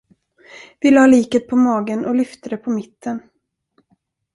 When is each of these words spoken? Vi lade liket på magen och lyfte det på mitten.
Vi 0.79 0.91
lade 0.91 1.07
liket 1.07 1.47
på 1.47 1.55
magen 1.55 2.05
och 2.05 2.15
lyfte 2.15 2.49
det 2.49 2.57
på 2.57 2.71
mitten. 2.71 3.19